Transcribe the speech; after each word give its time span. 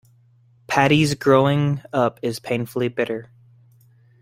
Paddy's 0.65 1.13
growing 1.13 1.83
up 1.93 2.17
is 2.23 2.39
painfully 2.39 2.87
bitter. 2.87 3.29